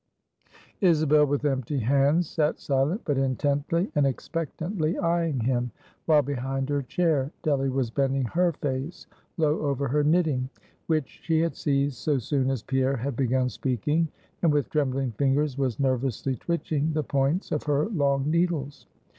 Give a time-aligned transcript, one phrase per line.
[0.81, 5.69] Isabel with empty hands sat silent, but intently and expectantly eying him;
[6.07, 9.05] while behind her chair, Delly was bending her face
[9.37, 10.49] low over her knitting
[10.87, 14.07] which she had seized so soon as Pierre had begun speaking
[14.41, 18.87] and with trembling fingers was nervously twitching the points of her long needles.